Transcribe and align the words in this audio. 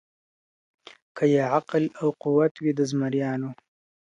که 1.15 1.23
یې 1.33 1.41
عقل 1.55 1.83
او 2.01 2.07
قوت 2.23 2.53
وي 2.57 2.71
د 2.75 2.81
زمریانو 2.91 3.49
` 3.57 3.61